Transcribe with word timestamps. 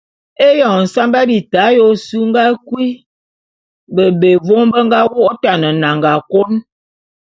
Éyoñ 0.47 0.77
nsamba 0.85 1.19
bita 1.29 1.61
ya 1.75 1.81
ôsu 1.89 2.15
ô 2.23 2.27
nga 2.29 2.43
kui 2.67 2.87
bebé 3.95 4.29
vôm 4.45 4.65
be 4.73 4.79
nga 4.87 4.99
wô’ôtan 5.11 5.61
nnanga 5.73 6.13
kôn. 6.31 6.51